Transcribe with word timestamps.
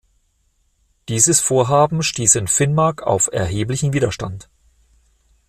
Dieses 1.09 1.41
Vorhaben 1.41 2.01
stieß 2.01 2.33
in 2.37 2.47
Finnmark 2.47 3.03
auf 3.03 3.29
erheblichen 3.31 3.93
Widerstand. 3.93 4.49